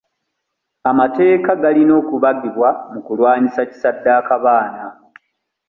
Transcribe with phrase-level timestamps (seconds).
[0.91, 4.83] Amateeka galina okubagibwa mu kulwanyisa kisaddaaka baana.